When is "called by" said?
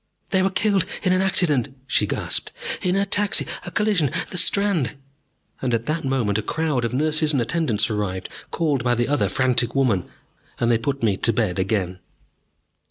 8.49-8.95